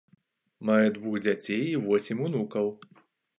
[0.69, 2.73] Мае двух дзяцей і восем унукаў.